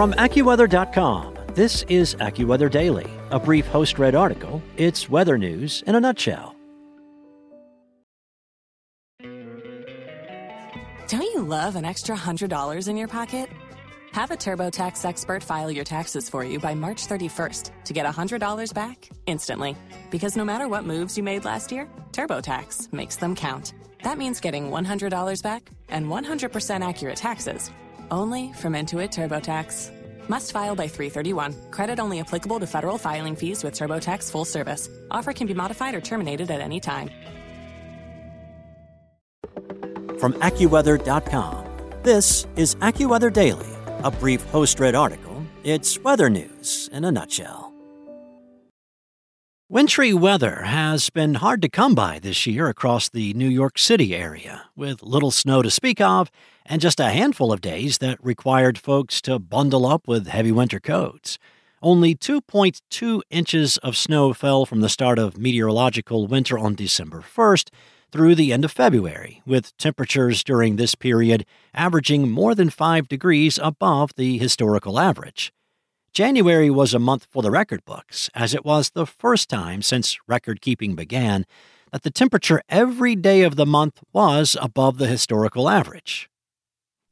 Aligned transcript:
From 0.00 0.14
AccuWeather.com, 0.14 1.36
this 1.52 1.82
is 1.90 2.14
AccuWeather 2.14 2.70
Daily, 2.70 3.06
a 3.30 3.38
brief 3.38 3.66
host 3.66 3.98
read 3.98 4.14
article. 4.14 4.62
It's 4.78 5.10
weather 5.10 5.36
news 5.36 5.84
in 5.86 5.94
a 5.94 6.00
nutshell. 6.00 6.56
Don't 11.06 11.20
you 11.20 11.42
love 11.42 11.76
an 11.76 11.84
extra 11.84 12.16
$100 12.16 12.88
in 12.88 12.96
your 12.96 13.08
pocket? 13.08 13.50
Have 14.12 14.30
a 14.30 14.36
TurboTax 14.36 15.04
expert 15.04 15.42
file 15.42 15.70
your 15.70 15.84
taxes 15.84 16.30
for 16.30 16.44
you 16.44 16.58
by 16.58 16.74
March 16.74 17.06
31st 17.06 17.70
to 17.84 17.92
get 17.92 18.06
$100 18.06 18.72
back 18.72 19.06
instantly. 19.26 19.76
Because 20.10 20.34
no 20.34 20.46
matter 20.46 20.66
what 20.66 20.84
moves 20.84 21.18
you 21.18 21.22
made 21.22 21.44
last 21.44 21.70
year, 21.70 21.86
TurboTax 22.12 22.90
makes 22.94 23.16
them 23.16 23.34
count. 23.34 23.74
That 24.02 24.16
means 24.16 24.40
getting 24.40 24.70
$100 24.70 25.42
back 25.42 25.68
and 25.90 26.06
100% 26.06 26.88
accurate 26.88 27.16
taxes 27.16 27.70
only 28.10 28.52
from 28.52 28.74
Intuit 28.74 29.10
TurboTax. 29.10 29.90
Must 30.28 30.52
file 30.52 30.76
by 30.76 30.86
331. 30.88 31.70
Credit 31.70 31.98
only 31.98 32.20
applicable 32.20 32.60
to 32.60 32.66
federal 32.66 32.98
filing 32.98 33.34
fees 33.36 33.64
with 33.64 33.74
TurboTax 33.74 34.30
full 34.30 34.44
service. 34.44 34.88
Offer 35.10 35.32
can 35.32 35.46
be 35.46 35.54
modified 35.54 35.94
or 35.94 36.00
terminated 36.00 36.50
at 36.50 36.60
any 36.60 36.80
time. 36.80 37.10
From 40.18 40.34
AccuWeather.com, 40.34 41.66
this 42.02 42.46
is 42.56 42.74
AccuWeather 42.76 43.32
Daily 43.32 43.70
a 44.04 44.10
brief 44.10 44.42
host 44.44 44.80
read 44.80 44.94
article. 44.94 45.44
It's 45.64 45.98
weather 45.98 46.30
news 46.30 46.88
in 46.92 47.04
a 47.04 47.12
nutshell. 47.12 47.69
Wintry 49.72 50.12
weather 50.12 50.62
has 50.62 51.10
been 51.10 51.34
hard 51.34 51.62
to 51.62 51.68
come 51.68 51.94
by 51.94 52.18
this 52.18 52.44
year 52.44 52.66
across 52.66 53.08
the 53.08 53.32
New 53.34 53.48
York 53.48 53.78
City 53.78 54.16
area, 54.16 54.64
with 54.74 55.00
little 55.00 55.30
snow 55.30 55.62
to 55.62 55.70
speak 55.70 56.00
of 56.00 56.28
and 56.66 56.80
just 56.80 56.98
a 56.98 57.10
handful 57.10 57.52
of 57.52 57.60
days 57.60 57.98
that 57.98 58.18
required 58.20 58.76
folks 58.76 59.20
to 59.20 59.38
bundle 59.38 59.86
up 59.86 60.08
with 60.08 60.26
heavy 60.26 60.50
winter 60.50 60.80
coats. 60.80 61.38
Only 61.82 62.16
2.2 62.16 63.20
inches 63.30 63.76
of 63.76 63.96
snow 63.96 64.32
fell 64.32 64.66
from 64.66 64.80
the 64.80 64.88
start 64.88 65.20
of 65.20 65.38
meteorological 65.38 66.26
winter 66.26 66.58
on 66.58 66.74
December 66.74 67.20
1st 67.20 67.68
through 68.10 68.34
the 68.34 68.52
end 68.52 68.64
of 68.64 68.72
February, 68.72 69.40
with 69.46 69.76
temperatures 69.76 70.42
during 70.42 70.74
this 70.74 70.96
period 70.96 71.46
averaging 71.74 72.28
more 72.28 72.56
than 72.56 72.70
5 72.70 73.06
degrees 73.06 73.56
above 73.62 74.16
the 74.16 74.36
historical 74.36 74.98
average. 74.98 75.52
January 76.12 76.70
was 76.70 76.92
a 76.92 76.98
month 76.98 77.28
for 77.30 77.40
the 77.40 77.52
record 77.52 77.84
books, 77.84 78.28
as 78.34 78.52
it 78.52 78.64
was 78.64 78.90
the 78.90 79.06
first 79.06 79.48
time 79.48 79.80
since 79.80 80.18
record 80.26 80.60
keeping 80.60 80.96
began 80.96 81.46
that 81.92 82.02
the 82.02 82.10
temperature 82.10 82.60
every 82.68 83.14
day 83.14 83.42
of 83.42 83.54
the 83.54 83.66
month 83.66 84.00
was 84.12 84.56
above 84.60 84.98
the 84.98 85.06
historical 85.06 85.68
average. 85.68 86.28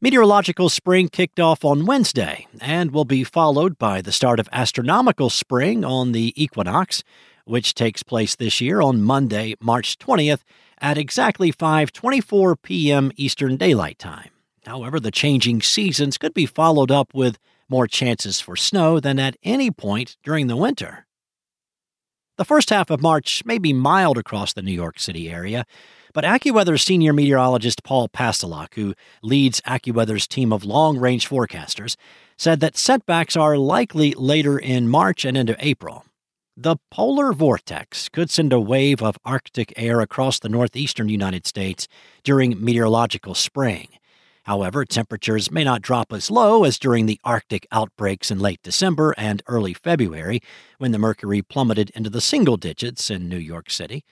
Meteorological 0.00 0.68
spring 0.68 1.08
kicked 1.08 1.38
off 1.38 1.64
on 1.64 1.86
Wednesday 1.86 2.48
and 2.60 2.90
will 2.90 3.04
be 3.04 3.22
followed 3.22 3.78
by 3.78 4.00
the 4.00 4.12
start 4.12 4.40
of 4.40 4.48
astronomical 4.50 5.30
spring 5.30 5.84
on 5.84 6.10
the 6.10 6.32
equinox, 6.40 7.04
which 7.44 7.74
takes 7.74 8.02
place 8.02 8.34
this 8.34 8.60
year 8.60 8.80
on 8.80 9.00
Monday, 9.00 9.54
March 9.60 9.96
20th 9.98 10.42
at 10.80 10.98
exactly 10.98 11.52
5:24 11.52 12.56
p.m. 12.62 13.12
Eastern 13.16 13.56
Daylight 13.56 13.98
Time. 14.00 14.30
However, 14.66 14.98
the 14.98 15.12
changing 15.12 15.62
seasons 15.62 16.18
could 16.18 16.34
be 16.34 16.46
followed 16.46 16.90
up 16.90 17.14
with 17.14 17.38
more 17.68 17.86
chances 17.86 18.40
for 18.40 18.56
snow 18.56 19.00
than 19.00 19.18
at 19.18 19.36
any 19.42 19.70
point 19.70 20.16
during 20.22 20.46
the 20.46 20.56
winter. 20.56 21.06
The 22.36 22.44
first 22.44 22.70
half 22.70 22.88
of 22.90 23.02
March 23.02 23.42
may 23.44 23.58
be 23.58 23.72
mild 23.72 24.16
across 24.16 24.52
the 24.52 24.62
New 24.62 24.72
York 24.72 25.00
City 25.00 25.28
area, 25.28 25.64
but 26.14 26.24
AccuWeather 26.24 26.80
senior 26.80 27.12
meteorologist 27.12 27.82
Paul 27.82 28.08
Pastelok, 28.08 28.74
who 28.74 28.94
leads 29.22 29.60
AccuWeather's 29.62 30.26
team 30.26 30.52
of 30.52 30.64
long 30.64 30.98
range 30.98 31.28
forecasters, 31.28 31.96
said 32.36 32.60
that 32.60 32.76
setbacks 32.76 33.36
are 33.36 33.58
likely 33.58 34.12
later 34.12 34.58
in 34.58 34.88
March 34.88 35.24
and 35.24 35.36
into 35.36 35.56
April. 35.58 36.04
The 36.56 36.76
polar 36.90 37.32
vortex 37.32 38.08
could 38.08 38.30
send 38.30 38.52
a 38.52 38.60
wave 38.60 39.02
of 39.02 39.18
Arctic 39.24 39.72
air 39.76 40.00
across 40.00 40.38
the 40.38 40.48
northeastern 40.48 41.08
United 41.08 41.46
States 41.46 41.86
during 42.24 42.62
meteorological 42.64 43.34
spring. 43.34 43.88
However, 44.48 44.86
temperatures 44.86 45.50
may 45.50 45.62
not 45.62 45.82
drop 45.82 46.10
as 46.10 46.30
low 46.30 46.64
as 46.64 46.78
during 46.78 47.04
the 47.04 47.20
Arctic 47.22 47.66
outbreaks 47.70 48.30
in 48.30 48.38
late 48.38 48.62
December 48.62 49.14
and 49.18 49.42
early 49.46 49.74
February, 49.74 50.40
when 50.78 50.90
the 50.90 50.98
mercury 50.98 51.42
plummeted 51.42 51.90
into 51.90 52.08
the 52.08 52.22
single 52.22 52.56
digits 52.56 53.10
in 53.10 53.28
New 53.28 53.36
York 53.36 53.68
City. 53.68 54.06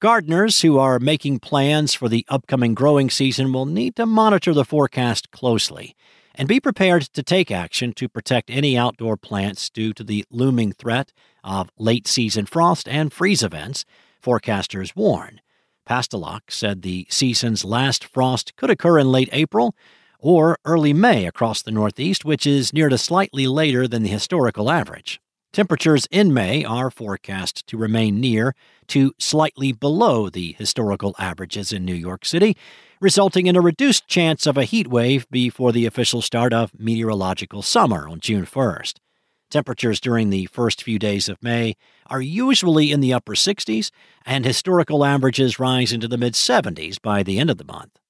Gardeners 0.00 0.62
who 0.62 0.78
are 0.78 0.98
making 0.98 1.40
plans 1.40 1.92
for 1.92 2.08
the 2.08 2.24
upcoming 2.30 2.72
growing 2.72 3.10
season 3.10 3.52
will 3.52 3.66
need 3.66 3.94
to 3.96 4.06
monitor 4.06 4.54
the 4.54 4.64
forecast 4.64 5.30
closely 5.30 5.94
and 6.34 6.48
be 6.48 6.60
prepared 6.60 7.02
to 7.02 7.22
take 7.22 7.50
action 7.50 7.92
to 7.92 8.08
protect 8.08 8.48
any 8.48 8.78
outdoor 8.78 9.18
plants 9.18 9.68
due 9.68 9.92
to 9.92 10.02
the 10.02 10.24
looming 10.30 10.72
threat 10.72 11.12
of 11.44 11.68
late 11.76 12.08
season 12.08 12.46
frost 12.46 12.88
and 12.88 13.12
freeze 13.12 13.42
events, 13.42 13.84
forecasters 14.24 14.96
warn. 14.96 15.42
Pastelok 15.84 16.50
said 16.50 16.82
the 16.82 17.06
season's 17.10 17.64
last 17.64 18.04
frost 18.04 18.56
could 18.56 18.70
occur 18.70 18.98
in 18.98 19.10
late 19.10 19.28
April 19.32 19.74
or 20.18 20.58
early 20.64 20.92
May 20.92 21.26
across 21.26 21.60
the 21.60 21.70
Northeast, 21.70 22.24
which 22.24 22.46
is 22.46 22.72
near 22.72 22.88
to 22.88 22.96
slightly 22.96 23.46
later 23.46 23.86
than 23.86 24.02
the 24.02 24.08
historical 24.08 24.70
average. 24.70 25.20
Temperatures 25.52 26.08
in 26.10 26.34
May 26.34 26.64
are 26.64 26.90
forecast 26.90 27.66
to 27.68 27.76
remain 27.76 28.20
near 28.20 28.56
to 28.88 29.12
slightly 29.18 29.70
below 29.70 30.28
the 30.28 30.56
historical 30.58 31.14
averages 31.18 31.72
in 31.72 31.84
New 31.84 31.94
York 31.94 32.24
City, 32.24 32.56
resulting 33.00 33.46
in 33.46 33.54
a 33.54 33.60
reduced 33.60 34.08
chance 34.08 34.46
of 34.46 34.56
a 34.56 34.64
heat 34.64 34.88
wave 34.88 35.28
before 35.30 35.70
the 35.70 35.86
official 35.86 36.22
start 36.22 36.52
of 36.52 36.72
meteorological 36.76 37.62
summer 37.62 38.08
on 38.08 38.18
June 38.18 38.44
1st. 38.44 38.94
Temperatures 39.54 40.00
during 40.00 40.30
the 40.30 40.46
first 40.46 40.82
few 40.82 40.98
days 40.98 41.28
of 41.28 41.40
May 41.40 41.76
are 42.08 42.20
usually 42.20 42.90
in 42.90 42.98
the 42.98 43.12
upper 43.12 43.34
60s, 43.34 43.92
and 44.26 44.44
historical 44.44 45.04
averages 45.04 45.60
rise 45.60 45.92
into 45.92 46.08
the 46.08 46.18
mid 46.18 46.32
70s 46.32 47.00
by 47.00 47.22
the 47.22 47.38
end 47.38 47.50
of 47.50 47.58
the 47.58 47.64
month. 47.64 48.00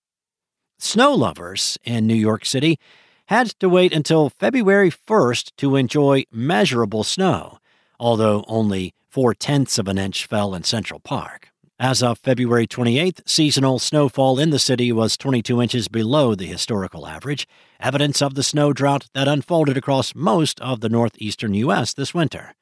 Snow 0.79 1.13
lovers 1.13 1.77
in 1.85 2.07
New 2.07 2.15
York 2.15 2.47
City 2.47 2.79
had 3.27 3.49
to 3.61 3.69
wait 3.69 3.93
until 3.93 4.31
February 4.31 4.91
1st 4.91 5.51
to 5.59 5.77
enjoy 5.77 6.25
measurable 6.33 7.05
snow, 7.05 7.59
although 8.01 8.47
only 8.49 8.95
four 9.11 9.35
tenths 9.35 9.77
of 9.77 9.87
an 9.87 9.99
inch 9.99 10.25
fell 10.25 10.55
in 10.55 10.65
Central 10.65 10.99
Park. 10.99 11.51
As 11.81 12.05
of 12.05 12.19
February 12.21 12.69
28th, 12.69 13.23
seasonal 13.27 13.81
snowfall 13.81 14.39
in 14.39 14.51
the 14.51 14.61
city 14.61 14.93
was 14.93 15.17
22 15.17 15.61
inches 15.61 15.89
below 15.89 16.37
the 16.37 16.47
historical 16.47 17.05
average, 17.05 17.49
evidence 17.81 18.23
of 18.23 18.35
the 18.35 18.45
snow 18.45 18.73
drought 18.73 19.09
that 19.13 19.27
unfolded 19.27 19.77
across 19.77 20.15
most 20.15 20.61
of 20.61 20.83
the 20.83 20.89
northeastern 20.89 21.53
U.S. 21.55 21.93
this 21.93 22.15
winter. 22.15 22.55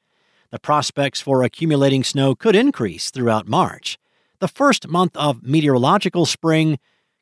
The 0.50 0.58
prospects 0.58 1.20
for 1.20 1.42
accumulating 1.42 2.04
snow 2.04 2.34
could 2.34 2.56
increase 2.56 3.10
throughout 3.10 3.46
March. 3.46 3.98
The 4.38 4.48
first 4.48 4.88
month 4.88 5.14
of 5.14 5.42
meteorological 5.42 6.24
spring 6.24 6.78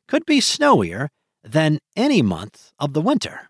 could 0.07 0.25
be 0.25 0.39
snowier 0.39 1.09
than 1.43 1.79
any 1.97 2.21
month 2.21 2.71
of 2.79 2.93
the 2.93 3.01
winter. 3.01 3.49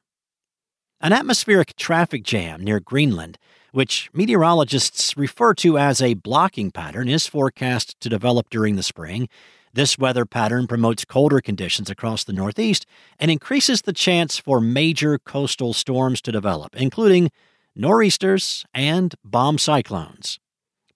An 1.00 1.14
atmospheric 1.14 1.76
traffic 1.76 2.24
jam 2.24 2.64
near 2.64 2.80
Greenland 2.80 3.38
which 3.72 4.10
meteorologists 4.14 5.16
refer 5.18 5.54
to 5.56 5.78
as 5.78 6.02
a 6.02 6.14
blocking 6.14 6.72
pattern, 6.72 7.08
is 7.08 7.28
forecast 7.28 8.00
to 8.02 8.10
develop 8.10 8.50
during 8.50 8.76
the 8.76 8.84
spring. 8.84 9.28
This 9.74 9.98
weather 9.98 10.26
pattern 10.26 10.68
promotes 10.68 11.06
colder 11.06 11.40
conditions 11.40 11.90
across 11.90 12.24
the 12.24 12.34
Northeast 12.34 12.86
and 13.18 13.32
increases 13.32 13.82
the 13.82 13.94
chance 13.94 14.38
for 14.38 14.60
major 14.60 15.18
coastal 15.18 15.74
storms 15.74 16.22
to 16.24 16.32
develop, 16.32 16.76
including 16.76 17.32
nor'easters 17.76 18.66
and 18.74 19.16
bomb 19.24 19.58
cyclones. 19.58 20.40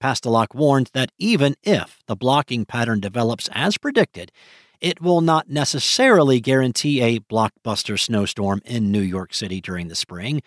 Pastelok 0.02 0.53
warned 0.53 0.90
that 0.94 1.12
even 1.18 1.56
if 1.64 2.03
the 2.08 2.18
blocking 2.18 2.66
pattern 2.66 3.00
develops 3.00 3.50
as 3.53 3.78
predicted, 3.78 4.31
it 4.81 5.02
will 5.02 5.22
not 5.22 5.50
necessarily 5.50 6.41
guarantee 6.41 7.02
a 7.02 7.19
blockbuster 7.22 7.97
snowstorm 7.97 8.62
in 8.66 8.91
New 8.91 9.02
York 9.02 9.34
City 9.34 9.62
during 9.62 9.88
the 9.88 9.96
spring. 9.96 10.41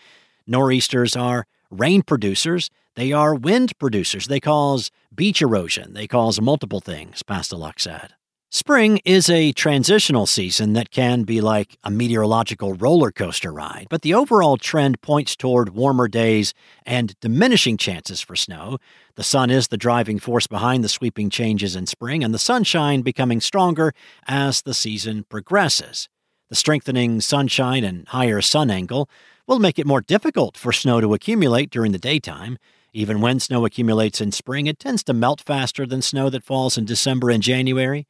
Nor'easters 0.47 1.17
are 1.17 1.47
rain 1.71 2.03
producers, 2.03 2.71
they 2.97 3.13
are 3.13 3.35
wind 3.35 3.79
producers. 3.79 4.27
They 4.27 4.41
cause 4.41 4.91
beach 5.15 5.41
erosion. 5.41 5.95
They 5.95 6.07
cause 6.07 6.41
multiple 6.41 6.81
things, 6.81 7.23
Pastelok 7.23 7.79
said. 7.79 8.15
Spring 8.51 8.99
is 9.05 9.29
a 9.29 9.53
transitional 9.53 10.25
season 10.25 10.73
that 10.73 10.91
can 10.91 11.25
be 11.25 11.43
like 11.43 11.77
a 11.85 11.91
meteorological 11.91 12.73
roller 12.73 13.13
coaster 13.13 13.53
ride, 13.53 13.87
but 13.91 14.01
the 14.01 14.15
overall 14.15 14.57
trend 14.57 15.03
points 15.03 15.37
toward 15.37 15.75
warmer 15.75 16.09
days 16.09 16.55
and 16.87 17.15
diminishing 17.21 17.77
chances 17.77 18.23
for 18.23 18.35
snow. 18.35 18.79
The 19.17 19.23
sun 19.23 19.51
is 19.51 19.69
the 19.69 19.77
driving 19.77 20.19
force 20.19 20.47
behind 20.47 20.83
the 20.83 20.89
sweeping 20.89 21.29
changes 21.29 21.77
in 21.77 21.85
spring, 21.85 22.25
and 22.25 22.33
the 22.33 22.39
sunshine 22.39 23.03
becoming 23.03 23.43
stronger 23.43 23.93
as 24.27 24.63
the 24.63 24.73
season 24.73 25.25
progresses. 25.29 26.09
The 26.49 26.57
strengthening 26.57 27.21
sunshine 27.21 27.85
and 27.85 28.09
higher 28.09 28.41
sun 28.41 28.71
angle 28.71 29.11
will 29.49 29.59
make 29.59 29.79
it 29.79 29.87
more 29.87 30.03
difficult 30.03 30.59
for 30.59 30.73
snow 30.73 31.01
to 31.01 31.15
accumulate 31.15 31.71
during 31.71 31.91
the 31.91 31.99
daytime. 31.99 32.59
Even 32.93 33.23
when 33.23 33.41
snow 33.41 33.65
accumulates 33.65 34.21
in 34.21 34.31
spring, 34.31 34.67
it 34.67 34.79
tends 34.79 35.03
to 35.03 35.15
melt 35.15 35.41
faster 35.41 35.87
than 35.87 36.03
snow 36.03 36.29
that 36.29 36.45
falls 36.45 36.77
in 36.77 36.85
December 36.85 37.31
and 37.31 37.43
January. 37.43 38.07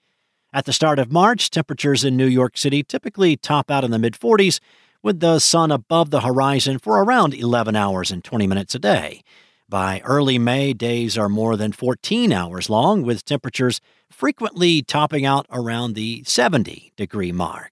At 0.52 0.64
the 0.64 0.72
start 0.72 0.98
of 0.98 1.12
March, 1.12 1.48
temperatures 1.50 2.04
in 2.04 2.16
New 2.16 2.26
York 2.26 2.58
City 2.58 2.82
typically 2.82 3.36
top 3.36 3.70
out 3.70 3.84
in 3.84 3.92
the 3.92 3.98
mid 3.98 4.14
40s, 4.14 4.58
with 5.00 5.20
the 5.20 5.38
sun 5.38 5.70
above 5.70 6.10
the 6.10 6.22
horizon 6.22 6.80
for 6.80 7.02
around 7.02 7.32
11 7.32 7.76
hours 7.76 8.10
and 8.10 8.24
20 8.24 8.48
minutes 8.48 8.74
a 8.74 8.80
day. 8.80 9.22
By 9.68 10.00
early 10.04 10.38
May, 10.38 10.72
days 10.72 11.16
are 11.16 11.28
more 11.28 11.56
than 11.56 11.70
14 11.70 12.32
hours 12.32 12.68
long, 12.68 13.02
with 13.02 13.24
temperatures 13.24 13.80
frequently 14.10 14.82
topping 14.82 15.24
out 15.24 15.46
around 15.52 15.94
the 15.94 16.24
70 16.26 16.92
degree 16.96 17.30
mark. 17.30 17.70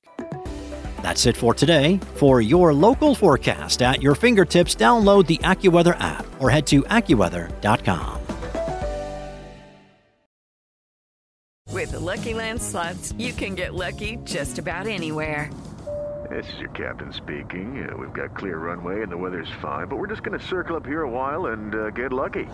That's 1.02 1.26
it 1.26 1.36
for 1.36 1.54
today. 1.54 2.00
For 2.16 2.40
your 2.40 2.72
local 2.74 3.14
forecast 3.14 3.82
at 3.82 4.02
your 4.02 4.14
fingertips, 4.14 4.74
download 4.74 5.26
the 5.26 5.38
AccuWeather 5.38 5.98
app 6.00 6.26
or 6.40 6.50
head 6.50 6.66
to 6.68 6.82
AccuWeather.com. 6.82 8.16
With 11.72 11.90
the 11.90 12.00
Lucky 12.00 12.32
Land 12.32 12.62
slots, 12.62 13.12
you 13.18 13.32
can 13.32 13.54
get 13.54 13.74
lucky 13.74 14.18
just 14.24 14.58
about 14.58 14.86
anywhere. 14.86 15.50
This 16.30 16.52
is 16.54 16.58
your 16.58 16.70
captain 16.70 17.12
speaking. 17.12 17.88
Uh, 17.88 17.96
we've 17.96 18.12
got 18.12 18.34
clear 18.34 18.58
runway 18.58 19.02
and 19.02 19.12
the 19.12 19.16
weather's 19.16 19.50
fine, 19.60 19.86
but 19.86 19.96
we're 19.96 20.06
just 20.06 20.22
going 20.22 20.38
to 20.38 20.44
circle 20.44 20.74
up 20.74 20.86
here 20.86 21.02
a 21.02 21.10
while 21.10 21.46
and 21.46 21.74
uh, 21.74 21.90
get 21.90 22.12
lucky. 22.12 22.46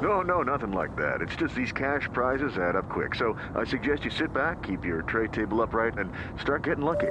No, 0.00 0.22
no, 0.22 0.42
nothing 0.42 0.72
like 0.72 0.96
that. 0.96 1.20
It's 1.20 1.36
just 1.36 1.54
these 1.54 1.72
cash 1.72 2.08
prizes 2.12 2.56
add 2.56 2.76
up 2.76 2.88
quick. 2.88 3.14
So 3.14 3.36
I 3.54 3.64
suggest 3.64 4.04
you 4.04 4.10
sit 4.10 4.32
back, 4.32 4.62
keep 4.62 4.84
your 4.84 5.02
tray 5.02 5.28
table 5.28 5.60
upright, 5.60 5.98
and 5.98 6.10
start 6.40 6.62
getting 6.62 6.84
lucky. 6.84 7.10